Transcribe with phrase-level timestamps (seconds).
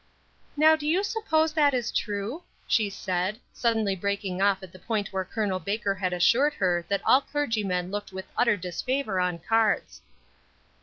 [0.57, 5.13] "Now do you suppose that is true?" she said, suddenly breaking off at the point
[5.13, 5.59] where Col.
[5.59, 10.01] Baker had assured her that all clergymen looked with utter disfavor on cards.